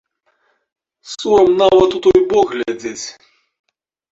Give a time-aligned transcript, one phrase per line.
[1.11, 3.07] Сорам нават у той бок глядзець.